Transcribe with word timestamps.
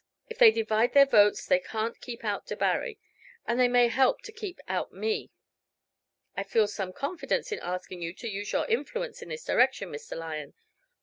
If 0.27 0.39
they 0.39 0.49
divide 0.49 0.93
their 0.93 1.05
votes 1.05 1.45
they 1.45 1.59
can't 1.59 2.01
keep 2.01 2.23
out 2.25 2.47
Debarry, 2.47 2.97
and 3.45 3.59
they 3.59 3.67
may 3.67 3.87
help 3.87 4.21
to 4.23 4.31
keep 4.31 4.59
out 4.67 4.91
me. 4.91 5.29
I 6.35 6.41
feel 6.41 6.67
some 6.67 6.91
confidence 6.91 7.51
in 7.51 7.59
asking 7.59 8.01
you 8.01 8.11
to 8.15 8.27
use 8.27 8.51
your 8.51 8.65
influence 8.65 9.21
in 9.21 9.29
this 9.29 9.45
direction, 9.45 9.91
Mr. 9.91 10.17
Lyon. 10.17 10.55